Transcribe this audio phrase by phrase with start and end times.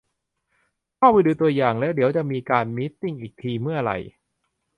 [0.97, 3.91] เข้าไปดูตัวอย่าง แล้วเดี๋ยวจะมีการมีตติ้งอีกทีเมื่อไร